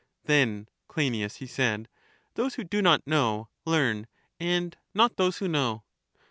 Then, 0.23 0.67
Cleinias, 0.87 1.35
he 1.35 1.45
said, 1.45 1.87
those 2.33 2.55
who 2.55 2.63
do 2.63 2.81
not 2.81 3.05
know 3.05 3.49
learn, 3.65 4.07
and 4.39 4.75
not 4.95 5.15
those 5.17 5.37
who 5.37 5.47
know. 5.47 5.83